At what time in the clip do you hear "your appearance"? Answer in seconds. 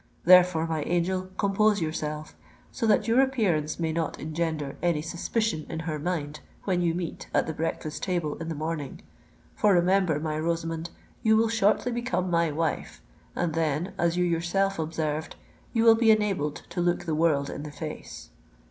3.07-3.79